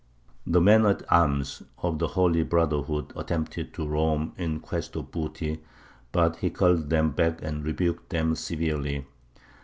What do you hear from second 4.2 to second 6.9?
in quest of booty; but he called